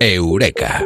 Eureka. 0.00 0.84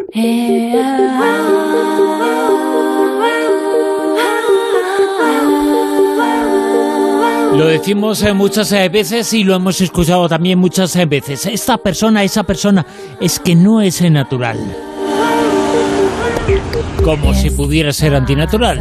Lo 7.57 7.67
decimos 7.67 8.23
eh, 8.23 8.33
muchas 8.33 8.73
eh, 8.73 8.89
veces 8.89 9.33
y 9.35 9.45
lo 9.45 9.55
hemos 9.55 9.81
escuchado 9.83 10.27
también 10.29 10.59
muchas 10.59 10.97
eh, 10.97 11.05
veces. 11.05 11.45
Esta 11.45 11.77
persona, 11.77 12.25
esa 12.25 12.43
persona, 12.45 12.87
es 13.21 13.39
que 13.39 13.55
no 13.55 13.83
es 13.83 14.01
natural. 14.11 14.59
Como 17.05 17.35
si 17.35 17.51
pudiera 17.51 17.93
ser 17.93 18.15
antinatural. 18.15 18.81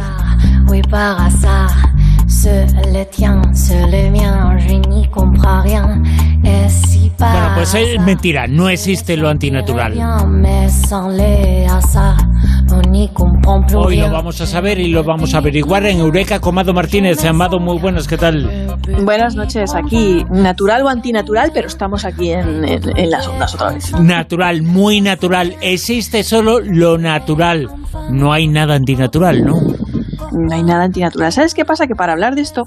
Bueno, 7.18 7.52
pues 7.54 7.74
es 7.74 8.00
mentira, 8.00 8.48
no 8.48 8.68
existe 8.68 9.16
lo 9.16 9.28
antinatural. 9.28 9.92
Hoy 13.76 13.96
lo 13.98 14.10
vamos 14.10 14.40
a 14.40 14.46
saber 14.46 14.80
y 14.80 14.88
lo 14.88 15.04
vamos 15.04 15.34
a 15.34 15.38
averiguar 15.38 15.86
en 15.86 16.00
Eureka 16.00 16.40
con 16.40 16.54
Amado 16.54 16.74
Martínez. 16.74 17.24
Amado, 17.24 17.60
muy 17.60 17.78
buenas, 17.78 18.08
¿qué 18.08 18.16
tal? 18.16 18.76
Buenas 19.04 19.36
noches, 19.36 19.72
aquí 19.76 20.24
natural 20.30 20.82
o 20.82 20.88
antinatural, 20.88 21.52
pero 21.54 21.68
estamos 21.68 22.04
aquí 22.04 22.32
en, 22.32 22.64
en 22.64 23.10
las 23.10 23.28
ondas 23.28 23.54
otra 23.54 23.70
vez. 23.72 23.92
Natural, 24.00 24.62
muy 24.62 25.00
natural. 25.00 25.54
Existe 25.60 26.24
solo 26.24 26.58
lo 26.58 26.98
natural. 26.98 27.68
No 28.10 28.32
hay 28.32 28.48
nada 28.48 28.74
antinatural, 28.74 29.44
¿no? 29.44 29.60
No 30.30 30.54
hay 30.54 30.62
nada 30.62 30.84
antinatural. 30.84 31.32
¿Sabes 31.32 31.54
qué 31.54 31.64
pasa? 31.64 31.86
Que 31.86 31.94
para 31.94 32.12
hablar 32.12 32.34
de 32.34 32.42
esto, 32.42 32.66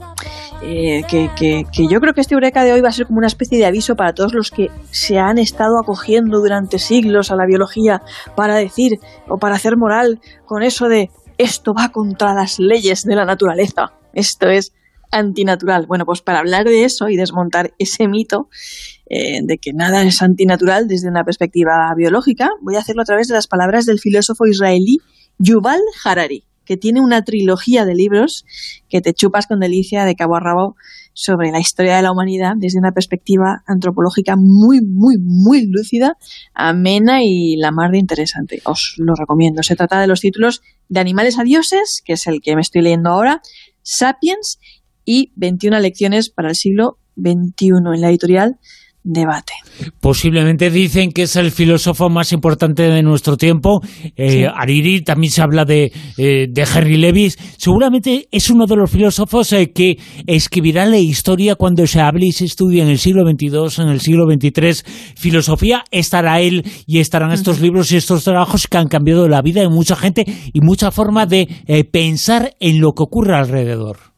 eh, 0.62 1.04
que, 1.08 1.66
yo 1.90 2.00
creo 2.00 2.14
que 2.14 2.22
este 2.22 2.34
Eureka 2.34 2.64
de 2.64 2.74
hoy 2.74 2.82
va 2.82 2.90
a 2.90 2.94
ser 2.94 3.08
como 3.08 3.20
una 3.20 3.28
especie 3.28 3.58
de 3.58 3.66
aviso 3.66 3.96
para 3.96 4.14
todos 4.14 4.34
los 4.34 4.52
que 4.52 4.70
se 4.92 5.20
han 5.20 5.38
estado 5.38 5.80
acogiendo 5.80 6.40
durante 6.40 6.80
siglos 6.80 7.32
a 7.32 7.36
la 7.36 7.46
biología 7.46 8.02
para 8.36 8.56
decir 8.56 9.00
o 9.28 9.38
para 9.38 9.56
hacer 9.56 9.78
moral 9.78 10.20
con 10.46 10.64
eso 10.64 10.88
de 10.88 11.10
esto 11.38 11.74
va 11.74 11.90
contra 11.90 12.34
las 12.34 12.60
leyes 12.60 13.04
de 13.04 13.16
la 13.16 13.26
naturaleza. 13.26 13.94
Esto 14.14 14.48
es 14.48 14.74
antinatural. 15.12 15.86
Bueno, 15.86 16.06
pues 16.06 16.22
para 16.22 16.40
hablar 16.40 16.66
de 16.66 16.84
eso 16.84 17.10
y 17.10 17.16
desmontar 17.16 17.74
ese 17.78 18.08
mito 18.08 18.50
eh, 19.08 19.42
de 19.44 19.58
que 19.58 19.74
nada 19.74 20.04
es 20.04 20.22
antinatural 20.22 20.88
desde 20.88 21.10
una 21.10 21.24
perspectiva 21.24 21.94
biológica, 21.96 22.50
voy 22.62 22.76
a 22.76 22.80
hacerlo 22.80 23.02
a 23.02 23.06
través 23.06 23.28
de 23.28 23.34
las 23.34 23.48
palabras 23.48 23.86
del 23.86 24.00
filósofo 24.00 24.46
israelí 24.46 25.00
Yuval 25.38 25.82
Harari 26.04 26.46
que 26.66 26.78
tiene 26.78 27.02
una 27.02 27.24
trilogía 27.24 27.86
de 27.86 27.96
libros 27.96 28.46
que 28.90 29.02
te 29.02 29.14
chupas 29.14 29.48
con 29.48 29.60
delicia 29.60 30.06
de 30.06 30.16
cabo 30.16 30.36
a 30.36 30.40
rabo 30.40 30.76
sobre 31.14 31.52
la 31.52 31.60
historia 31.60 31.96
de 31.96 32.02
la 32.02 32.12
humanidad 32.12 32.54
desde 32.58 32.80
una 32.80 32.92
perspectiva 32.92 33.64
antropológica 33.66 34.36
muy, 34.38 34.82
muy, 34.82 35.18
muy 35.18 35.66
lúcida, 35.68 36.18
amena 36.54 37.24
y 37.24 37.56
la 37.56 37.72
más 37.72 37.92
de 37.92 38.00
interesante. 38.00 38.62
Os 38.66 38.96
lo 38.98 39.16
recomiendo. 39.16 39.64
Se 39.64 39.76
trata 39.76 40.02
de 40.02 40.08
los 40.08 40.20
títulos 40.20 40.62
de 40.90 41.00
Animales 41.00 41.40
a 41.40 41.44
Dioses, 41.44 42.02
que 42.04 42.14
es 42.14 42.28
el 42.28 42.42
que 42.42 42.56
me 42.56 42.62
estoy 42.62 42.82
leyendo 42.82 43.10
ahora, 43.10 43.42
Sapiens 43.82 44.60
y 45.06 45.32
21 45.36 45.80
lecciones 45.80 46.30
para 46.30 46.50
el 46.50 46.56
siglo 46.56 46.98
XXI 47.16 47.68
en 47.94 48.02
la 48.02 48.10
editorial 48.10 48.60
debate. 49.06 49.54
Posiblemente 50.02 50.72
dicen 50.72 51.12
que 51.12 51.24
es 51.24 51.36
el 51.36 51.52
filósofo 51.52 52.10
más 52.10 52.34
importante 52.34 52.84
de 52.84 53.04
nuestro 53.04 53.38
tiempo. 53.38 53.82
Eh, 54.16 54.48
Ariri 54.48 55.02
también 55.02 55.32
se 55.32 55.42
habla 55.42 55.64
de, 55.64 55.92
eh, 56.18 56.48
de, 56.50 56.62
Henry 56.64 56.98
Lewis. 56.98 57.38
Seguramente 57.58 58.28
es 58.32 58.50
uno 58.50 58.66
de 58.66 58.76
los 58.76 58.90
filósofos 58.90 59.54
eh, 59.54 59.72
que 59.72 59.98
escribirá 60.26 60.86
la 60.88 60.98
historia 60.98 61.56
cuando 61.56 61.86
se 61.86 62.02
hable 62.02 62.26
y 62.26 62.32
se 62.32 62.46
estudie 62.46 62.82
en 62.82 62.90
el 62.90 62.98
siglo 62.98 63.24
XXII, 63.30 63.84
en 63.84 63.90
el 63.90 64.02
siglo 64.02 64.26
XXIII. 64.26 65.14
Filosofía 65.16 65.84
estará 65.92 66.42
él 66.42 66.64
y 66.88 67.00
estarán 67.00 67.32
estos 67.32 67.62
libros 67.62 67.92
y 67.92 67.98
estos 67.98 68.24
trabajos 68.24 68.68
que 68.68 68.78
han 68.78 68.88
cambiado 68.88 69.28
la 69.28 69.44
vida 69.44 69.62
de 69.62 69.70
mucha 69.70 69.96
gente 69.96 70.26
y 70.52 70.62
mucha 70.62 70.90
forma 70.90 71.28
de 71.28 71.48
pensar 71.92 72.56
en 72.60 72.82
lo 72.82 72.94
que 72.94 73.04
ocurre 73.04 73.36
alrededor. 73.36 74.15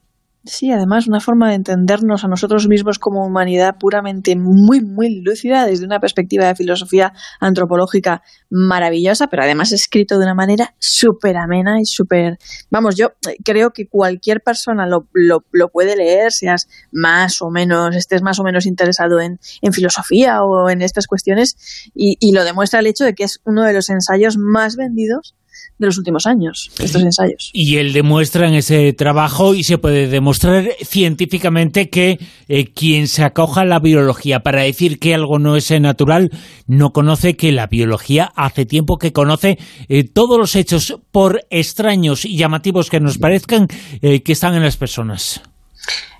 Sí, 0.47 0.71
además 0.71 1.07
una 1.07 1.19
forma 1.19 1.49
de 1.49 1.55
entendernos 1.55 2.23
a 2.23 2.29
nosotros 2.29 2.69
mismos 2.69 2.99
como 2.99 3.25
humanidad 3.25 3.75
puramente 3.77 4.37
muy, 4.37 4.79
muy 4.79 5.21
lúcida 5.21 5.65
desde 5.65 5.85
una 5.85 5.99
perspectiva 5.99 6.47
de 6.47 6.55
filosofía 6.55 7.11
antropológica 7.41 8.23
maravillosa, 8.49 9.27
pero 9.27 9.43
además 9.43 9.73
escrito 9.73 10.17
de 10.17 10.23
una 10.23 10.35
manera 10.35 10.73
súper 10.79 11.35
amena 11.35 11.81
y 11.81 11.85
súper... 11.85 12.37
Vamos, 12.71 12.95
yo 12.95 13.11
creo 13.43 13.71
que 13.71 13.87
cualquier 13.89 14.39
persona 14.39 14.87
lo, 14.87 15.09
lo, 15.11 15.43
lo, 15.51 15.67
puede 15.67 15.97
leer, 15.97 16.31
seas 16.31 16.69
más 16.93 17.41
o 17.41 17.49
menos, 17.49 17.93
estés 17.97 18.21
más 18.21 18.39
o 18.39 18.43
menos 18.43 18.65
interesado 18.65 19.19
en, 19.19 19.39
en 19.61 19.73
filosofía 19.73 20.43
o 20.43 20.69
en 20.69 20.81
estas 20.81 21.07
cuestiones, 21.07 21.91
y, 21.93 22.15
y 22.21 22.31
lo 22.31 22.45
demuestra 22.45 22.79
el 22.79 22.87
hecho 22.87 23.03
de 23.03 23.13
que 23.13 23.25
es 23.25 23.41
uno 23.43 23.63
de 23.63 23.73
los 23.73 23.89
ensayos 23.89 24.37
más 24.37 24.77
vendidos 24.77 25.35
de 25.77 25.85
los 25.85 25.97
últimos 25.97 26.25
años, 26.25 26.71
estos 26.79 27.01
ensayos. 27.03 27.51
Y 27.53 27.77
él 27.77 27.93
demuestra 27.93 28.47
en 28.47 28.55
ese 28.55 28.93
trabajo 28.93 29.53
y 29.53 29.63
se 29.63 29.77
puede 29.77 30.07
demostrar 30.07 30.69
científicamente 30.83 31.89
que 31.89 32.17
eh, 32.47 32.73
quien 32.73 33.07
se 33.07 33.23
acoja 33.23 33.61
a 33.61 33.65
la 33.65 33.79
biología 33.79 34.39
para 34.39 34.63
decir 34.63 34.99
que 34.99 35.13
algo 35.13 35.37
no 35.39 35.55
es 35.55 35.69
natural, 35.79 36.31
no 36.65 36.91
conoce 36.91 37.35
que 37.35 37.51
la 37.51 37.67
biología 37.67 38.31
hace 38.35 38.65
tiempo 38.65 38.97
que 38.97 39.13
conoce 39.13 39.57
eh, 39.87 40.03
todos 40.03 40.39
los 40.39 40.55
hechos, 40.55 40.99
por 41.11 41.41
extraños 41.49 42.25
y 42.25 42.37
llamativos 42.37 42.89
que 42.89 42.99
nos 42.99 43.17
parezcan, 43.17 43.67
eh, 44.01 44.21
que 44.21 44.31
están 44.31 44.55
en 44.55 44.63
las 44.63 44.77
personas. 44.77 45.41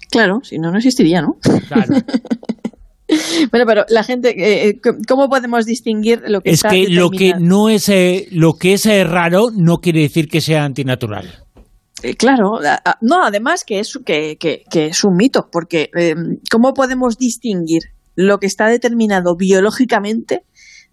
Claro, 0.09 0.39
si 0.43 0.57
no, 0.57 0.71
no 0.71 0.77
existiría, 0.77 1.21
¿no? 1.21 1.37
Claro. 1.67 1.95
Bueno, 3.51 3.65
pero 3.65 3.85
la 3.89 4.03
gente, 4.03 4.29
eh, 4.29 4.69
eh, 4.69 4.79
¿cómo 5.07 5.29
podemos 5.29 5.65
distinguir 5.65 6.23
lo 6.27 6.41
que 6.41 6.51
es 6.51 6.63
que 6.63 6.87
lo 6.89 7.09
que 7.09 7.35
no 7.39 7.69
es 7.69 7.89
eh, 7.89 8.27
lo 8.31 8.53
que 8.53 8.73
es 8.73 8.85
raro 9.07 9.49
no 9.55 9.77
quiere 9.77 10.01
decir 10.01 10.27
que 10.27 10.41
sea 10.41 10.65
antinatural. 10.65 11.45
claro, 12.17 12.59
no, 13.01 13.23
además 13.23 13.63
que 13.63 13.79
es 13.79 13.97
que, 14.05 14.37
que, 14.37 14.63
que 14.69 14.87
es 14.87 15.03
un 15.03 15.15
mito, 15.15 15.49
porque 15.51 15.89
¿cómo 16.51 16.73
podemos 16.73 17.17
distinguir 17.17 17.83
lo 18.15 18.39
que 18.39 18.47
está 18.47 18.67
determinado 18.67 19.35
biológicamente 19.35 20.43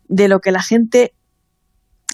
de 0.09 0.29
lo 0.29 0.41
que 0.41 0.53
la 0.53 0.63
gente 0.63 1.15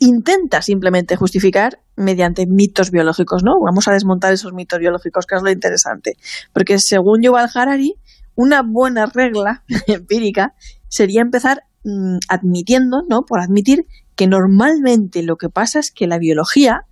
intenta 0.00 0.62
simplemente 0.62 1.16
justificar 1.16 1.78
mediante 1.94 2.46
mitos 2.46 2.90
biológicos, 2.90 3.42
¿no? 3.44 3.60
Vamos 3.60 3.86
a 3.86 3.92
desmontar 3.92 4.32
esos 4.32 4.54
mitos 4.54 4.78
biológicos, 4.78 5.26
que 5.26 5.36
es 5.36 5.42
lo 5.42 5.50
interesante. 5.50 6.16
Porque 6.54 6.78
según 6.78 7.22
Yuval 7.22 7.50
Harari, 7.54 7.94
una 8.40 8.62
buena 8.62 9.06
regla 9.06 9.64
empírica 9.86 10.54
sería 10.88 11.20
empezar 11.20 11.64
mm, 11.84 12.18
admitiendo, 12.28 13.02
¿no? 13.08 13.22
Por 13.22 13.40
admitir 13.40 13.86
que 14.16 14.26
normalmente 14.26 15.22
lo 15.22 15.36
que 15.36 15.50
pasa 15.50 15.78
es 15.78 15.90
que 15.90 16.06
la 16.06 16.18
biología 16.18 16.86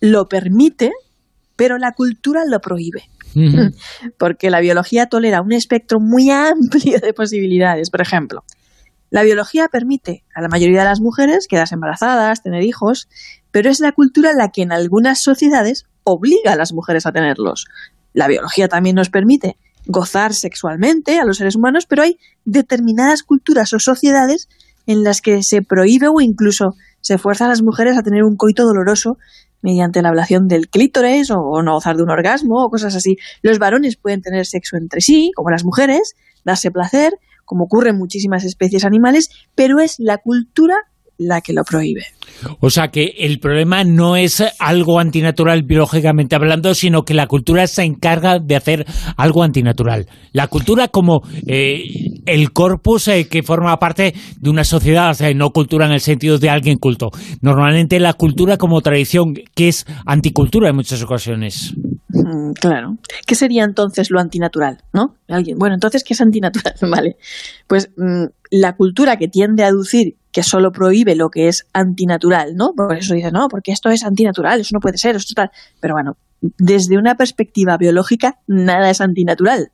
lo 0.00 0.28
permite, 0.28 0.92
pero 1.56 1.78
la 1.78 1.92
cultura 1.92 2.42
lo 2.48 2.60
prohíbe. 2.60 3.04
Porque 4.18 4.50
la 4.50 4.60
biología 4.60 5.06
tolera 5.06 5.42
un 5.42 5.52
espectro 5.52 5.98
muy 6.00 6.30
amplio 6.30 6.98
de 7.00 7.12
posibilidades. 7.12 7.90
Por 7.90 8.00
ejemplo, 8.00 8.44
la 9.10 9.22
biología 9.22 9.68
permite 9.68 10.24
a 10.34 10.40
la 10.40 10.48
mayoría 10.48 10.80
de 10.80 10.88
las 10.88 11.00
mujeres 11.00 11.46
quedarse 11.48 11.74
embarazadas, 11.74 12.42
tener 12.42 12.62
hijos, 12.62 13.08
pero 13.50 13.70
es 13.70 13.80
la 13.80 13.92
cultura 13.92 14.32
la 14.34 14.50
que 14.50 14.62
en 14.62 14.72
algunas 14.72 15.22
sociedades 15.22 15.84
obliga 16.04 16.52
a 16.52 16.56
las 16.56 16.72
mujeres 16.72 17.06
a 17.06 17.12
tenerlos. 17.12 17.66
La 18.12 18.28
biología 18.28 18.68
también 18.68 18.96
nos 18.96 19.10
permite 19.10 19.56
gozar 19.86 20.34
sexualmente 20.34 21.18
a 21.18 21.24
los 21.24 21.38
seres 21.38 21.56
humanos, 21.56 21.86
pero 21.86 22.02
hay 22.02 22.18
determinadas 22.44 23.22
culturas 23.22 23.72
o 23.72 23.78
sociedades 23.78 24.48
en 24.86 25.02
las 25.02 25.20
que 25.20 25.42
se 25.42 25.62
prohíbe 25.62 26.08
o 26.08 26.20
incluso 26.20 26.74
se 27.00 27.18
fuerza 27.18 27.46
a 27.46 27.48
las 27.48 27.62
mujeres 27.62 27.96
a 27.96 28.02
tener 28.02 28.24
un 28.24 28.36
coito 28.36 28.64
doloroso 28.64 29.18
mediante 29.62 30.02
la 30.02 30.10
ablación 30.10 30.46
del 30.46 30.68
clítoris 30.68 31.30
o 31.30 31.62
no 31.62 31.72
gozar 31.72 31.96
de 31.96 32.02
un 32.02 32.10
orgasmo 32.10 32.64
o 32.64 32.70
cosas 32.70 32.94
así. 32.94 33.16
Los 33.42 33.58
varones 33.58 33.96
pueden 33.96 34.20
tener 34.20 34.44
sexo 34.46 34.76
entre 34.76 35.00
sí, 35.00 35.30
como 35.34 35.50
las 35.50 35.64
mujeres, 35.64 36.14
darse 36.44 36.70
placer, 36.70 37.14
como 37.44 37.64
ocurre 37.64 37.90
en 37.90 37.98
muchísimas 37.98 38.44
especies 38.44 38.84
animales, 38.84 39.30
pero 39.54 39.80
es 39.80 39.96
la 39.98 40.18
cultura 40.18 40.76
la 41.18 41.40
que 41.40 41.52
lo 41.52 41.62
prohíbe. 41.62 42.04
O 42.60 42.70
sea 42.70 42.88
que 42.88 43.14
el 43.18 43.38
problema 43.38 43.84
no 43.84 44.16
es 44.16 44.42
algo 44.58 44.98
antinatural 44.98 45.62
biológicamente 45.62 46.34
hablando, 46.34 46.74
sino 46.74 47.02
que 47.02 47.14
la 47.14 47.26
cultura 47.26 47.66
se 47.66 47.84
encarga 47.84 48.38
de 48.38 48.56
hacer 48.56 48.86
algo 49.16 49.42
antinatural. 49.42 50.06
La 50.32 50.48
cultura 50.48 50.88
como 50.88 51.22
eh, 51.46 51.84
el 52.26 52.52
corpus 52.52 53.08
eh, 53.08 53.28
que 53.28 53.42
forma 53.42 53.76
parte 53.78 54.14
de 54.40 54.50
una 54.50 54.64
sociedad, 54.64 55.10
o 55.10 55.14
sea, 55.14 55.32
no 55.34 55.50
cultura 55.50 55.86
en 55.86 55.92
el 55.92 56.00
sentido 56.00 56.38
de 56.38 56.50
alguien 56.50 56.78
culto. 56.78 57.10
Normalmente 57.40 58.00
la 58.00 58.14
cultura 58.14 58.56
como 58.56 58.80
tradición, 58.80 59.34
que 59.54 59.68
es 59.68 59.86
anticultura 60.06 60.70
en 60.70 60.76
muchas 60.76 61.02
ocasiones. 61.02 61.74
Mm, 62.14 62.52
claro. 62.52 62.96
¿Qué 63.26 63.34
sería 63.34 63.64
entonces 63.64 64.10
lo 64.10 64.20
antinatural? 64.20 64.78
¿No? 64.92 65.16
Alguien. 65.28 65.58
Bueno, 65.58 65.74
entonces, 65.74 66.04
¿qué 66.04 66.14
es 66.14 66.20
antinatural? 66.20 66.74
Vale. 66.90 67.16
Pues 67.66 67.90
mm, 67.96 68.24
la 68.50 68.76
cultura 68.76 69.16
que 69.16 69.28
tiende 69.28 69.64
a 69.64 69.68
aducir 69.68 70.16
que 70.30 70.42
solo 70.42 70.72
prohíbe 70.72 71.14
lo 71.14 71.30
que 71.30 71.48
es 71.48 71.66
antinatural, 71.72 72.56
¿no? 72.56 72.72
Por 72.74 72.96
eso 72.96 73.14
dice, 73.14 73.30
no, 73.30 73.48
porque 73.48 73.70
esto 73.70 73.88
es 73.90 74.02
antinatural, 74.02 74.60
eso 74.60 74.70
no 74.72 74.80
puede 74.80 74.98
ser, 74.98 75.14
esto 75.14 75.32
tal. 75.34 75.50
Pero 75.80 75.94
bueno, 75.94 76.16
desde 76.40 76.98
una 76.98 77.16
perspectiva 77.16 77.76
biológica, 77.76 78.40
nada 78.46 78.90
es 78.90 79.00
antinatural. 79.00 79.70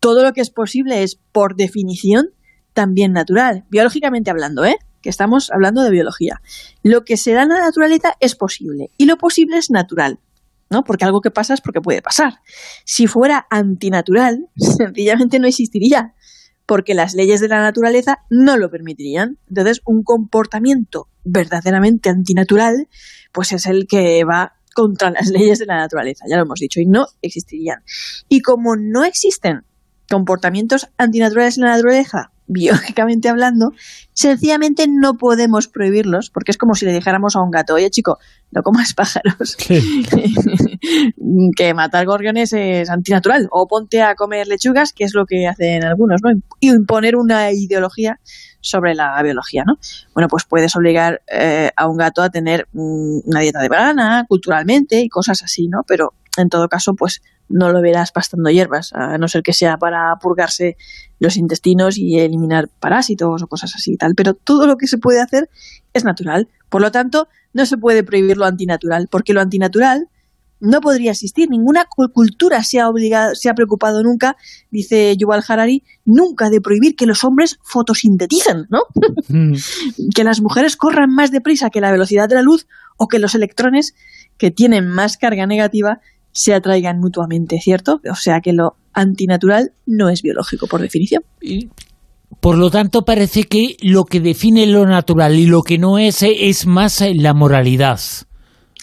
Todo 0.00 0.22
lo 0.22 0.32
que 0.32 0.40
es 0.40 0.50
posible 0.50 1.02
es, 1.02 1.18
por 1.32 1.56
definición, 1.56 2.30
también 2.72 3.12
natural, 3.12 3.64
biológicamente 3.70 4.30
hablando, 4.30 4.64
¿eh? 4.64 4.76
que 5.02 5.10
estamos 5.10 5.50
hablando 5.50 5.82
de 5.82 5.90
biología. 5.90 6.40
Lo 6.82 7.04
que 7.04 7.16
se 7.16 7.32
da 7.32 7.42
en 7.42 7.50
la 7.50 7.60
naturaleza 7.60 8.14
es 8.20 8.34
posible 8.34 8.90
y 8.96 9.06
lo 9.06 9.16
posible 9.16 9.58
es 9.58 9.70
natural. 9.70 10.20
¿No? 10.70 10.84
Porque 10.84 11.04
algo 11.04 11.20
que 11.20 11.30
pasa 11.30 11.54
es 11.54 11.60
porque 11.60 11.80
puede 11.80 12.02
pasar. 12.02 12.34
Si 12.84 13.06
fuera 13.06 13.46
antinatural, 13.50 14.48
sencillamente 14.56 15.38
no 15.38 15.46
existiría, 15.46 16.14
porque 16.66 16.94
las 16.94 17.14
leyes 17.14 17.40
de 17.40 17.48
la 17.48 17.60
naturaleza 17.60 18.18
no 18.28 18.56
lo 18.56 18.70
permitirían. 18.70 19.38
Entonces, 19.48 19.80
un 19.86 20.02
comportamiento 20.02 21.08
verdaderamente 21.24 22.10
antinatural, 22.10 22.88
pues 23.32 23.52
es 23.52 23.66
el 23.66 23.86
que 23.86 24.22
va 24.24 24.54
contra 24.74 25.10
las 25.10 25.28
leyes 25.30 25.58
de 25.58 25.66
la 25.66 25.76
naturaleza, 25.76 26.26
ya 26.28 26.36
lo 26.36 26.42
hemos 26.42 26.60
dicho, 26.60 26.80
y 26.80 26.86
no 26.86 27.06
existirían. 27.22 27.82
Y 28.28 28.42
como 28.42 28.76
no 28.76 29.04
existen 29.04 29.62
comportamientos 30.10 30.88
antinaturales 30.98 31.58
en 31.58 31.64
la 31.64 31.70
naturaleza, 31.70 32.32
biológicamente 32.48 33.28
hablando, 33.28 33.72
sencillamente 34.12 34.86
no 34.88 35.14
podemos 35.14 35.68
prohibirlos, 35.68 36.30
porque 36.30 36.50
es 36.50 36.58
como 36.58 36.74
si 36.74 36.86
le 36.86 36.92
dijéramos 36.92 37.36
a 37.36 37.42
un 37.42 37.50
gato, 37.50 37.74
oye 37.74 37.90
chico, 37.90 38.18
no 38.50 38.62
comas 38.62 38.94
pájaros, 38.94 39.56
que 41.56 41.74
matar 41.74 42.06
gorriones 42.06 42.52
es 42.52 42.90
antinatural, 42.90 43.48
o 43.52 43.68
ponte 43.68 44.02
a 44.02 44.14
comer 44.14 44.48
lechugas, 44.48 44.92
que 44.92 45.04
es 45.04 45.14
lo 45.14 45.26
que 45.26 45.46
hacen 45.46 45.84
algunos, 45.84 46.20
¿no? 46.22 46.30
Y 46.60 46.70
imponer 46.70 47.16
una 47.16 47.52
ideología 47.52 48.18
sobre 48.60 48.94
la 48.94 49.22
biología, 49.22 49.64
¿no? 49.66 49.78
Bueno, 50.14 50.28
pues 50.28 50.44
puedes 50.44 50.74
obligar 50.74 51.22
eh, 51.30 51.70
a 51.76 51.86
un 51.86 51.96
gato 51.96 52.22
a 52.22 52.30
tener 52.30 52.66
mm, 52.72 53.20
una 53.24 53.40
dieta 53.40 53.60
de 53.60 53.68
banana, 53.68 54.24
culturalmente, 54.28 55.00
y 55.00 55.08
cosas 55.08 55.42
así, 55.42 55.68
¿no? 55.68 55.82
Pero 55.86 56.14
en 56.38 56.48
todo 56.48 56.68
caso, 56.68 56.94
pues 56.94 57.22
no 57.48 57.70
lo 57.72 57.80
verás 57.80 58.12
pastando 58.12 58.50
hierbas, 58.50 58.92
a 58.92 59.18
no 59.18 59.28
ser 59.28 59.42
que 59.42 59.52
sea 59.52 59.76
para 59.78 60.14
purgarse 60.20 60.76
los 61.18 61.36
intestinos 61.36 61.98
y 61.98 62.18
eliminar 62.18 62.68
parásitos 62.80 63.42
o 63.42 63.46
cosas 63.46 63.74
así 63.74 63.94
y 63.94 63.96
tal. 63.96 64.14
Pero 64.14 64.34
todo 64.34 64.66
lo 64.66 64.76
que 64.76 64.86
se 64.86 64.98
puede 64.98 65.20
hacer 65.20 65.48
es 65.94 66.04
natural. 66.04 66.48
Por 66.68 66.82
lo 66.82 66.90
tanto, 66.90 67.28
no 67.52 67.66
se 67.66 67.78
puede 67.78 68.04
prohibir 68.04 68.36
lo 68.36 68.44
antinatural, 68.44 69.08
porque 69.10 69.32
lo 69.32 69.40
antinatural 69.40 70.08
no 70.60 70.80
podría 70.80 71.12
existir. 71.12 71.48
Ninguna 71.50 71.86
cultura 72.12 72.62
se 72.62 72.80
ha, 72.80 72.88
obligado, 72.88 73.34
se 73.34 73.48
ha 73.48 73.54
preocupado 73.54 74.02
nunca, 74.02 74.36
dice 74.70 75.16
Yuval 75.16 75.44
Harari, 75.46 75.84
nunca 76.04 76.50
de 76.50 76.60
prohibir 76.60 76.96
que 76.96 77.06
los 77.06 77.24
hombres 77.24 77.58
fotosinteticen, 77.62 78.66
¿no? 78.68 78.80
Mm. 79.28 79.54
que 80.14 80.24
las 80.24 80.40
mujeres 80.40 80.76
corran 80.76 81.10
más 81.10 81.30
deprisa 81.30 81.70
que 81.70 81.80
la 81.80 81.92
velocidad 81.92 82.28
de 82.28 82.34
la 82.36 82.42
luz 82.42 82.66
o 82.96 83.08
que 83.08 83.18
los 83.18 83.34
electrones 83.34 83.94
que 84.36 84.50
tienen 84.50 84.88
más 84.88 85.16
carga 85.16 85.46
negativa 85.46 86.00
se 86.32 86.54
atraigan 86.54 86.98
mutuamente, 86.98 87.58
¿cierto? 87.60 88.00
O 88.10 88.14
sea 88.14 88.40
que 88.40 88.52
lo 88.52 88.76
antinatural 88.92 89.72
no 89.86 90.08
es 90.08 90.22
biológico, 90.22 90.66
por 90.66 90.80
definición. 90.80 91.22
Por 92.40 92.56
lo 92.56 92.70
tanto, 92.70 93.04
parece 93.04 93.44
que 93.44 93.76
lo 93.82 94.04
que 94.04 94.20
define 94.20 94.66
lo 94.66 94.86
natural 94.86 95.38
y 95.38 95.46
lo 95.46 95.62
que 95.62 95.78
no 95.78 95.98
es 95.98 96.22
es 96.22 96.66
más 96.66 97.02
la 97.14 97.34
moralidad. 97.34 98.00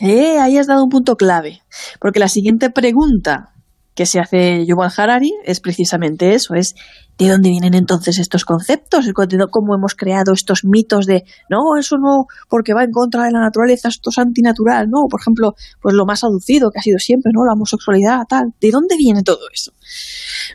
Eh, 0.01 0.39
ahí 0.39 0.57
has 0.57 0.67
dado 0.67 0.83
un 0.83 0.89
punto 0.89 1.15
clave, 1.15 1.61
porque 2.01 2.19
la 2.19 2.27
siguiente 2.27 2.69
pregunta 2.69 3.54
que 3.95 4.05
se 4.05 4.19
hace 4.19 4.65
Yuval 4.65 4.91
Harari 4.95 5.33
es 5.45 5.61
precisamente 5.61 6.35
eso, 6.35 6.53
es 6.53 6.75
¿de 7.17 7.29
dónde 7.29 7.49
vienen 7.49 7.73
entonces 7.73 8.19
estos 8.19 8.43
conceptos? 8.43 9.05
¿Cómo 9.49 9.73
hemos 9.73 9.95
creado 9.95 10.33
estos 10.33 10.65
mitos 10.65 11.05
de, 11.05 11.23
no, 11.49 11.77
eso 11.79 11.97
no, 11.97 12.27
porque 12.49 12.73
va 12.73 12.83
en 12.83 12.91
contra 12.91 13.23
de 13.23 13.31
la 13.31 13.39
naturaleza, 13.39 13.87
esto 13.87 14.09
es 14.09 14.17
antinatural, 14.17 14.89
¿no? 14.89 15.07
Por 15.09 15.21
ejemplo, 15.21 15.55
pues 15.81 15.95
lo 15.95 16.05
más 16.05 16.25
aducido 16.25 16.71
que 16.71 16.79
ha 16.79 16.81
sido 16.81 16.99
siempre, 16.99 17.31
¿no? 17.33 17.45
La 17.45 17.53
homosexualidad, 17.53 18.25
tal. 18.27 18.53
¿De 18.59 18.69
dónde 18.69 18.97
viene 18.97 19.23
todo 19.23 19.39
eso? 19.53 19.71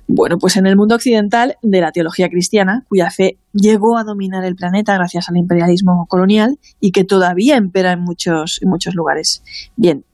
Bueno, 0.06 0.36
pues 0.38 0.56
en 0.56 0.66
el 0.66 0.76
mundo 0.76 0.94
occidental 0.94 1.56
de 1.62 1.80
la 1.80 1.92
teología 1.92 2.28
cristiana, 2.28 2.84
cuya 2.88 3.10
fe 3.10 3.38
llegó 3.52 3.96
a 3.96 4.04
dominar 4.04 4.44
el 4.44 4.54
planeta 4.54 4.94
gracias 4.94 5.30
al 5.30 5.38
imperialismo 5.38 6.06
colonial 6.08 6.58
y 6.78 6.92
que 6.92 7.04
todavía 7.04 7.56
impera 7.56 7.92
en 7.92 8.00
muchos, 8.00 8.58
en 8.60 8.68
muchos 8.68 8.94
lugares. 8.94 9.42
Bien, 9.76 10.04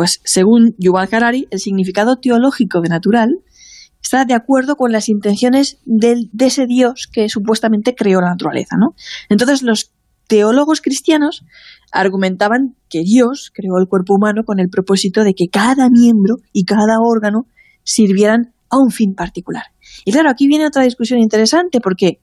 pues 0.00 0.22
según 0.24 0.74
Yuval 0.78 1.10
Harari, 1.12 1.46
el 1.50 1.58
significado 1.58 2.16
teológico 2.16 2.80
de 2.80 2.88
natural 2.88 3.40
está 4.02 4.24
de 4.24 4.32
acuerdo 4.32 4.76
con 4.76 4.92
las 4.92 5.10
intenciones 5.10 5.78
de 5.84 6.26
ese 6.38 6.64
Dios 6.64 7.06
que 7.12 7.28
supuestamente 7.28 7.94
creó 7.94 8.22
la 8.22 8.30
naturaleza. 8.30 8.76
¿no? 8.78 8.94
Entonces 9.28 9.60
los 9.62 9.92
teólogos 10.26 10.80
cristianos 10.80 11.44
argumentaban 11.92 12.76
que 12.88 13.02
Dios 13.02 13.52
creó 13.54 13.76
el 13.78 13.88
cuerpo 13.88 14.14
humano 14.14 14.44
con 14.46 14.58
el 14.58 14.70
propósito 14.70 15.22
de 15.22 15.34
que 15.34 15.48
cada 15.52 15.90
miembro 15.90 16.36
y 16.50 16.64
cada 16.64 16.96
órgano 16.98 17.44
sirvieran 17.82 18.54
a 18.70 18.78
un 18.78 18.92
fin 18.92 19.14
particular. 19.14 19.64
Y 20.06 20.12
claro, 20.12 20.30
aquí 20.30 20.48
viene 20.48 20.66
otra 20.66 20.82
discusión 20.82 21.20
interesante 21.20 21.78
porque 21.78 22.20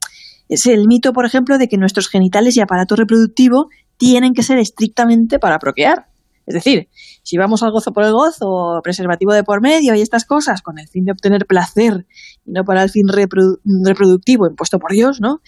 es 0.50 0.66
el 0.66 0.88
mito, 0.88 1.14
por 1.14 1.28
ejemplo, 1.28 1.60
de 1.60 1.68
que 1.68 1.78
nuestros 1.78 2.10
genitales 2.10 2.58
y 2.58 2.60
aparato 2.60 2.96
reproductivo 2.96 3.68
tienen 3.98 4.34
que 4.34 4.42
ser 4.42 4.58
estrictamente 4.58 5.38
para 5.38 5.60
procrear. 5.60 6.08
Es 6.48 6.54
decir, 6.54 6.88
si 7.24 7.38
vamos 7.38 7.62
al 7.62 7.72
gozo 7.72 7.92
por 7.92 8.06
el 8.06 8.14
gozo, 8.14 8.80
preservativo 8.82 9.34
de 9.34 9.44
por 9.44 9.62
medio 9.62 9.94
y 9.94 10.02
estas 10.02 10.24
cosas 10.24 10.62
con 10.62 10.80
el 10.80 10.88
fin 10.88 11.04
de 11.04 11.12
obtener 11.12 11.46
placer 11.46 12.08
y 12.46 12.52
no 12.52 12.64
para 12.64 12.84
el 12.84 12.90
fin 12.90 13.06
reproductivo 13.10 14.48
impuesto 14.48 14.80
por 14.80 14.94
Dios, 14.94 15.20
¿no? 15.20 15.42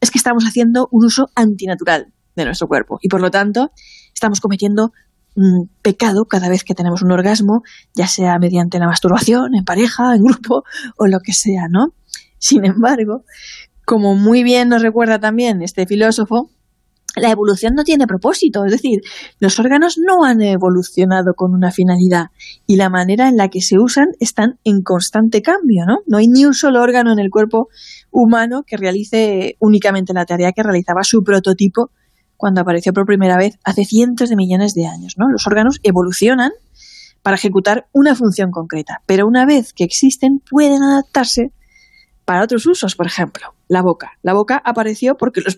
Es 0.00 0.10
que 0.10 0.16
estamos 0.16 0.44
haciendo 0.44 0.88
un 0.90 1.04
uso 1.04 1.28
antinatural 1.34 2.14
de 2.34 2.44
nuestro 2.46 2.66
cuerpo 2.66 2.98
y 3.02 3.08
por 3.08 3.20
lo 3.20 3.30
tanto 3.30 3.72
estamos 4.14 4.40
cometiendo 4.40 4.92
un 5.34 5.70
pecado 5.82 6.24
cada 6.24 6.48
vez 6.48 6.64
que 6.64 6.74
tenemos 6.74 7.02
un 7.02 7.12
orgasmo, 7.12 7.62
ya 7.94 8.06
sea 8.06 8.38
mediante 8.38 8.78
la 8.78 8.86
masturbación, 8.86 9.54
en 9.54 9.64
pareja, 9.64 10.14
en 10.14 10.22
grupo 10.22 10.64
o 10.96 11.06
lo 11.06 11.20
que 11.20 11.34
sea, 11.34 11.68
¿no? 11.68 11.94
Sin 12.38 12.64
embargo, 12.64 13.24
como 13.84 14.14
muy 14.14 14.42
bien 14.42 14.70
nos 14.70 14.80
recuerda 14.80 15.20
también 15.20 15.60
este 15.60 15.86
filósofo, 15.86 16.50
la 17.16 17.30
evolución 17.30 17.74
no 17.74 17.84
tiene 17.84 18.06
propósito, 18.06 18.64
es 18.64 18.72
decir, 18.72 19.00
los 19.40 19.58
órganos 19.58 19.98
no 19.98 20.24
han 20.24 20.40
evolucionado 20.42 21.34
con 21.34 21.54
una 21.54 21.70
finalidad 21.70 22.26
y 22.66 22.76
la 22.76 22.90
manera 22.90 23.28
en 23.28 23.36
la 23.36 23.48
que 23.48 23.60
se 23.60 23.78
usan 23.78 24.08
están 24.20 24.58
en 24.64 24.82
constante 24.82 25.42
cambio, 25.42 25.84
¿no? 25.86 25.98
No 26.06 26.18
hay 26.18 26.28
ni 26.28 26.44
un 26.44 26.54
solo 26.54 26.82
órgano 26.82 27.12
en 27.12 27.18
el 27.18 27.30
cuerpo 27.30 27.68
humano 28.10 28.62
que 28.66 28.76
realice 28.76 29.56
únicamente 29.58 30.12
la 30.12 30.26
tarea 30.26 30.52
que 30.52 30.62
realizaba 30.62 31.02
su 31.02 31.22
prototipo 31.22 31.90
cuando 32.36 32.60
apareció 32.60 32.92
por 32.92 33.06
primera 33.06 33.36
vez 33.36 33.58
hace 33.64 33.84
cientos 33.84 34.28
de 34.28 34.36
millones 34.36 34.74
de 34.74 34.86
años, 34.86 35.14
¿no? 35.16 35.28
Los 35.28 35.46
órganos 35.46 35.80
evolucionan 35.82 36.52
para 37.22 37.36
ejecutar 37.36 37.88
una 37.92 38.14
función 38.14 38.50
concreta, 38.50 39.02
pero 39.06 39.26
una 39.26 39.44
vez 39.44 39.72
que 39.72 39.84
existen 39.84 40.40
pueden 40.48 40.82
adaptarse 40.82 41.52
para 42.28 42.44
otros 42.44 42.66
usos, 42.66 42.94
por 42.94 43.06
ejemplo, 43.06 43.54
la 43.68 43.80
boca. 43.80 44.18
La 44.20 44.34
boca 44.34 44.60
apareció 44.62 45.16
porque 45.16 45.40
los, 45.40 45.56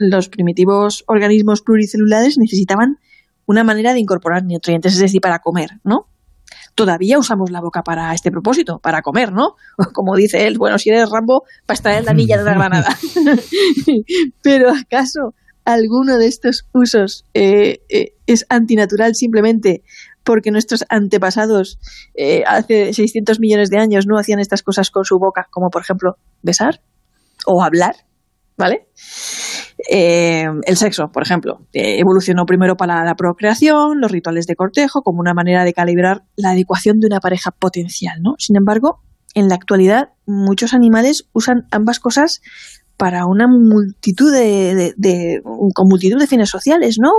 los 0.00 0.28
primitivos 0.28 1.04
organismos 1.06 1.62
pluricelulares 1.62 2.38
necesitaban 2.38 2.98
una 3.46 3.62
manera 3.62 3.92
de 3.92 4.00
incorporar 4.00 4.42
nutrientes, 4.42 4.94
es 4.94 4.98
decir, 4.98 5.20
para 5.20 5.38
comer, 5.38 5.78
¿no? 5.84 6.08
Todavía 6.74 7.20
usamos 7.20 7.52
la 7.52 7.60
boca 7.60 7.82
para 7.84 8.12
este 8.14 8.32
propósito, 8.32 8.80
para 8.80 9.00
comer, 9.00 9.30
¿no? 9.30 9.54
Como 9.94 10.16
dice 10.16 10.48
él, 10.48 10.58
bueno, 10.58 10.76
si 10.78 10.90
eres 10.90 11.08
Rambo, 11.08 11.44
para 11.66 11.76
extraer 11.76 12.02
la 12.02 12.10
anilla 12.10 12.36
de 12.36 12.42
la 12.42 12.54
granada. 12.54 12.98
Pero 14.42 14.70
¿acaso 14.70 15.36
alguno 15.64 16.18
de 16.18 16.26
estos 16.26 16.66
usos 16.72 17.26
eh, 17.34 17.82
eh, 17.90 18.14
es 18.26 18.44
antinatural 18.48 19.14
simplemente 19.14 19.84
porque 20.28 20.50
nuestros 20.50 20.84
antepasados 20.90 21.78
eh, 22.12 22.44
hace 22.46 22.92
600 22.92 23.40
millones 23.40 23.70
de 23.70 23.78
años 23.78 24.06
no 24.06 24.18
hacían 24.18 24.40
estas 24.40 24.62
cosas 24.62 24.90
con 24.90 25.06
su 25.06 25.18
boca, 25.18 25.48
como 25.50 25.70
por 25.70 25.80
ejemplo 25.80 26.18
besar 26.42 26.82
o 27.46 27.62
hablar, 27.62 27.96
¿vale? 28.58 28.88
Eh, 29.90 30.44
el 30.66 30.76
sexo, 30.76 31.10
por 31.12 31.22
ejemplo, 31.22 31.66
evolucionó 31.72 32.44
primero 32.44 32.76
para 32.76 33.06
la 33.06 33.14
procreación, 33.14 34.02
los 34.02 34.10
rituales 34.10 34.46
de 34.46 34.54
cortejo, 34.54 35.00
como 35.00 35.20
una 35.20 35.32
manera 35.32 35.64
de 35.64 35.72
calibrar 35.72 36.24
la 36.36 36.50
adecuación 36.50 37.00
de 37.00 37.06
una 37.06 37.20
pareja 37.20 37.50
potencial, 37.50 38.20
¿no? 38.20 38.34
Sin 38.36 38.56
embargo, 38.56 39.00
en 39.32 39.48
la 39.48 39.54
actualidad, 39.54 40.10
muchos 40.26 40.74
animales 40.74 41.26
usan 41.32 41.66
ambas 41.70 42.00
cosas 42.00 42.42
para 42.98 43.26
una 43.26 43.46
multitud 43.46 44.32
de, 44.32 45.40
con 45.72 45.88
multitud 45.88 46.18
de 46.18 46.26
fines 46.26 46.50
sociales, 46.50 46.98
¿no? 47.00 47.12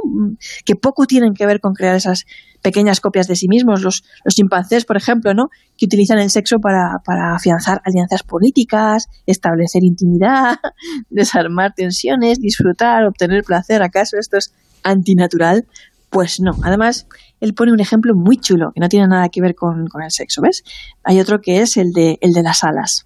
Que 0.65 0.75
poco 0.75 1.05
tienen 1.05 1.33
que 1.33 1.45
ver 1.45 1.61
con 1.61 1.73
crear 1.73 1.95
esas 1.95 2.25
pequeñas 2.61 2.99
copias 2.99 3.27
de 3.27 3.37
sí 3.37 3.47
mismos. 3.47 3.81
Los, 3.81 4.03
los 4.25 4.35
chimpancés, 4.35 4.83
por 4.83 4.97
ejemplo, 4.97 5.33
¿no? 5.33 5.47
Que 5.77 5.85
utilizan 5.85 6.19
el 6.19 6.31
sexo 6.31 6.59
para, 6.59 6.97
para 7.05 7.33
afianzar 7.33 7.81
alianzas 7.85 8.23
políticas, 8.23 9.07
establecer 9.25 9.85
intimidad, 9.85 10.57
desarmar 11.09 11.73
tensiones, 11.73 12.39
disfrutar, 12.39 13.05
obtener 13.05 13.45
placer. 13.45 13.81
¿Acaso 13.81 14.17
esto 14.19 14.35
es 14.35 14.53
antinatural? 14.83 15.65
Pues 16.09 16.41
no. 16.41 16.57
Además, 16.63 17.07
él 17.39 17.53
pone 17.53 17.71
un 17.71 17.79
ejemplo 17.79 18.15
muy 18.15 18.35
chulo 18.35 18.73
que 18.75 18.81
no 18.81 18.89
tiene 18.89 19.07
nada 19.07 19.29
que 19.29 19.39
ver 19.39 19.55
con, 19.55 19.87
con 19.87 20.03
el 20.03 20.11
sexo, 20.11 20.41
¿ves? 20.41 20.61
Hay 21.05 21.21
otro 21.21 21.39
que 21.39 21.61
es 21.61 21.77
el 21.77 21.93
de, 21.93 22.17
el 22.19 22.33
de 22.33 22.43
las 22.43 22.65
alas. 22.65 23.05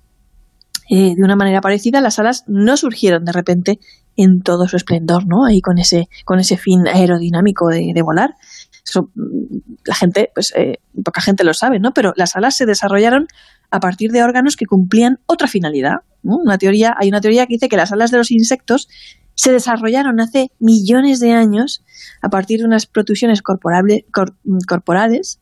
Eh, 0.89 1.15
de 1.15 1.23
una 1.23 1.35
manera 1.35 1.61
parecida, 1.61 2.01
las 2.01 2.19
alas 2.19 2.43
no 2.47 2.77
surgieron 2.77 3.25
de 3.25 3.31
repente 3.31 3.79
en 4.15 4.41
todo 4.41 4.67
su 4.67 4.77
esplendor, 4.77 5.25
¿no? 5.27 5.45
Ahí 5.45 5.61
con 5.61 5.77
ese, 5.77 6.07
con 6.25 6.39
ese 6.39 6.57
fin 6.57 6.87
aerodinámico 6.87 7.67
de, 7.67 7.93
volar. 8.03 8.35
Mm, 8.95 9.57
la 9.85 9.95
gente, 9.95 10.31
pues 10.33 10.53
eh, 10.55 10.79
poca 11.03 11.21
gente 11.21 11.43
lo 11.43 11.53
sabe, 11.53 11.79
¿no? 11.79 11.93
Pero 11.93 12.13
las 12.15 12.35
alas 12.35 12.55
se 12.55 12.65
desarrollaron 12.65 13.27
a 13.71 13.79
partir 13.79 14.11
de 14.11 14.23
órganos 14.23 14.55
que 14.55 14.65
cumplían 14.65 15.19
otra 15.25 15.47
finalidad. 15.47 15.97
Una 16.21 16.57
teoría, 16.57 16.95
hay 16.97 17.09
una 17.09 17.21
teoría 17.21 17.45
que 17.47 17.55
dice 17.55 17.69
que 17.69 17.77
las 17.77 17.91
alas 17.91 18.11
de 18.11 18.17
los 18.17 18.31
insectos 18.31 18.87
se 19.35 19.51
desarrollaron 19.51 20.19
hace 20.19 20.51
millones 20.59 21.19
de 21.19 21.31
años 21.31 21.83
a 22.21 22.29
partir 22.29 22.59
de 22.59 22.65
unas 22.65 22.85
protusiones 22.85 23.41
corporales 23.41 25.39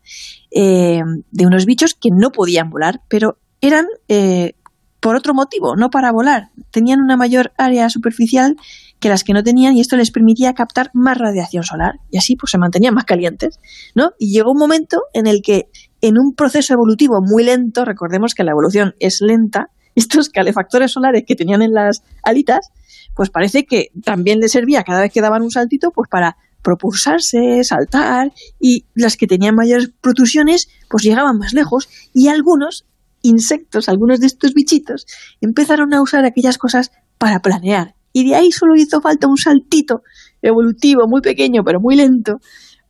eh, 0.51 1.01
de 1.31 1.45
unos 1.45 1.65
bichos 1.65 1.93
que 1.93 2.09
no 2.11 2.31
podían 2.31 2.69
volar, 2.69 3.01
pero 3.09 3.37
eran 3.59 3.85
eh, 4.07 4.55
por 5.01 5.15
otro 5.15 5.33
motivo, 5.33 5.75
no 5.75 5.89
para 5.89 6.11
volar. 6.11 6.51
Tenían 6.71 7.01
una 7.01 7.17
mayor 7.17 7.51
área 7.57 7.89
superficial 7.89 8.55
que 8.99 9.09
las 9.09 9.23
que 9.23 9.33
no 9.33 9.43
tenían 9.43 9.75
y 9.75 9.81
esto 9.81 9.97
les 9.97 10.11
permitía 10.11 10.53
captar 10.53 10.91
más 10.93 11.17
radiación 11.17 11.63
solar 11.63 11.95
y 12.11 12.17
así 12.17 12.35
pues 12.35 12.51
se 12.51 12.59
mantenían 12.59 12.93
más 12.93 13.05
calientes, 13.05 13.59
¿no? 13.95 14.11
Y 14.19 14.31
llegó 14.31 14.51
un 14.51 14.59
momento 14.59 15.01
en 15.13 15.25
el 15.25 15.41
que 15.43 15.69
en 16.01 16.19
un 16.19 16.35
proceso 16.35 16.73
evolutivo 16.73 17.19
muy 17.21 17.43
lento, 17.43 17.83
recordemos 17.83 18.35
que 18.35 18.43
la 18.43 18.51
evolución 18.51 18.93
es 18.99 19.21
lenta, 19.21 19.67
estos 19.95 20.29
calefactores 20.29 20.91
solares 20.91 21.23
que 21.27 21.35
tenían 21.35 21.61
en 21.61 21.73
las 21.73 22.03
alitas, 22.23 22.69
pues 23.15 23.29
parece 23.29 23.65
que 23.65 23.87
también 24.05 24.39
les 24.39 24.51
servía 24.51 24.83
cada 24.83 25.01
vez 25.01 25.11
que 25.11 25.19
daban 25.19 25.41
un 25.41 25.51
saltito, 25.51 25.89
pues 25.91 26.07
para 26.09 26.37
propulsarse, 26.61 27.63
saltar, 27.63 28.31
y 28.59 28.85
las 28.93 29.17
que 29.17 29.27
tenían 29.27 29.55
mayores 29.55 29.89
protrusiones, 29.99 30.69
pues 30.89 31.03
llegaban 31.03 31.37
más 31.37 31.53
lejos, 31.53 31.89
y 32.13 32.27
algunos 32.27 32.85
insectos, 33.21 33.89
algunos 33.89 34.19
de 34.19 34.27
estos 34.27 34.53
bichitos, 34.53 35.05
empezaron 35.41 35.93
a 35.93 36.01
usar 36.01 36.25
aquellas 36.25 36.57
cosas 36.57 36.91
para 37.17 37.39
planear. 37.39 37.95
Y 38.13 38.27
de 38.27 38.35
ahí 38.35 38.51
solo 38.51 38.75
hizo 38.75 39.01
falta 39.01 39.27
un 39.27 39.37
saltito 39.37 40.01
evolutivo 40.41 41.07
muy 41.07 41.21
pequeño, 41.21 41.63
pero 41.63 41.79
muy 41.79 41.95
lento, 41.95 42.39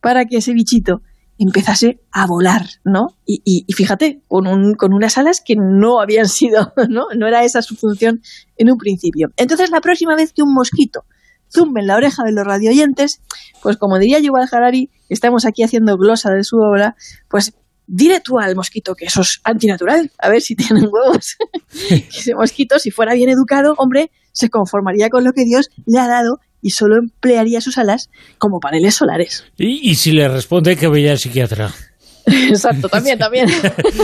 para 0.01 0.25
que 0.25 0.37
ese 0.37 0.53
bichito 0.53 1.01
empezase 1.37 1.99
a 2.11 2.27
volar, 2.27 2.65
¿no? 2.83 3.07
Y, 3.25 3.65
fíjate, 3.73 4.21
con, 4.27 4.47
un, 4.47 4.75
con 4.75 4.93
unas 4.93 5.17
alas 5.17 5.41
que 5.43 5.55
no 5.57 5.99
habían 5.99 6.27
sido, 6.27 6.71
¿no? 6.89 7.05
No 7.17 7.27
era 7.27 7.43
esa 7.43 7.61
su 7.61 7.75
función 7.75 8.21
en 8.57 8.71
un 8.71 8.77
principio. 8.77 9.29
Entonces, 9.37 9.71
la 9.71 9.81
próxima 9.81 10.15
vez 10.15 10.33
que 10.33 10.43
un 10.43 10.53
mosquito 10.53 11.05
zumbe 11.51 11.81
en 11.81 11.87
la 11.87 11.95
oreja 11.95 12.23
de 12.23 12.31
los 12.31 12.45
radioyentes, 12.45 13.21
pues 13.61 13.77
como 13.77 13.97
diría 13.97 14.19
Yuval 14.19 14.47
Harari, 14.51 14.89
estamos 15.09 15.45
aquí 15.45 15.63
haciendo 15.63 15.97
glosa 15.97 16.31
de 16.31 16.43
su 16.43 16.57
obra, 16.57 16.95
pues 17.29 17.53
dile 17.91 18.21
tú 18.21 18.39
al 18.39 18.55
mosquito 18.55 18.95
que 18.95 19.05
eso 19.05 19.21
es 19.21 19.41
antinatural, 19.43 20.11
a 20.17 20.29
ver 20.29 20.41
si 20.41 20.55
tienen 20.55 20.89
huevos. 20.91 21.37
ese 21.89 22.33
mosquito, 22.33 22.79
si 22.79 22.89
fuera 22.89 23.13
bien 23.13 23.29
educado, 23.29 23.75
hombre, 23.77 24.11
se 24.31 24.49
conformaría 24.49 25.09
con 25.09 25.23
lo 25.23 25.33
que 25.33 25.43
Dios 25.43 25.69
le 25.85 25.99
ha 25.99 26.07
dado 26.07 26.39
y 26.61 26.71
solo 26.71 26.97
emplearía 26.97 27.59
sus 27.59 27.77
alas 27.77 28.09
como 28.37 28.59
paneles 28.59 28.95
solares. 28.95 29.45
Y, 29.57 29.95
si 29.95 30.11
le 30.11 30.27
responde 30.27 30.77
que 30.77 30.87
vaya 30.87 31.11
al 31.11 31.19
psiquiatra. 31.19 31.73
Exacto, 32.49 32.89
también, 32.89 33.17
también. 33.17 33.47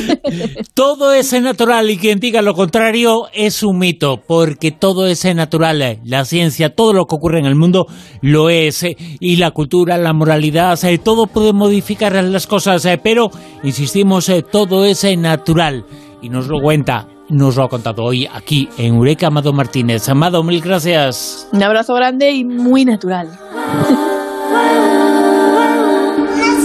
todo 0.73 1.13
ese 1.13 1.41
natural 1.41 1.89
y 1.89 1.97
quien 1.97 2.19
diga 2.19 2.41
lo 2.41 2.53
contrario 2.53 3.27
es 3.33 3.63
un 3.63 3.79
mito, 3.79 4.21
porque 4.25 4.71
todo 4.71 5.07
ese 5.07 5.33
natural, 5.33 5.99
la 6.03 6.25
ciencia, 6.25 6.73
todo 6.75 6.93
lo 6.93 7.05
que 7.05 7.15
ocurre 7.15 7.39
en 7.39 7.45
el 7.45 7.55
mundo 7.55 7.87
lo 8.21 8.49
es, 8.49 8.85
y 9.19 9.35
la 9.37 9.51
cultura, 9.51 9.97
la 9.97 10.13
moralidad, 10.13 10.79
todo 11.03 11.27
puede 11.27 11.53
modificar 11.53 12.13
las 12.23 12.47
cosas, 12.47 12.87
pero 13.03 13.29
insistimos, 13.63 14.31
todo 14.51 14.85
es 14.85 15.05
natural 15.17 15.85
y 16.21 16.29
nos 16.29 16.47
lo 16.47 16.59
cuenta 16.61 17.07
nos 17.29 17.57
lo 17.57 17.63
ha 17.63 17.69
contado 17.69 18.03
hoy 18.03 18.27
aquí 18.31 18.69
en 18.77 18.95
Eureka 18.95 19.27
Amado 19.27 19.51
Martínez. 19.51 20.07
Amado, 20.09 20.43
mil 20.43 20.61
gracias. 20.61 21.47
Un 21.51 21.63
abrazo 21.63 21.93
grande 21.93 22.31
y 22.31 22.45
muy 22.45 22.85
natural. 22.85 23.37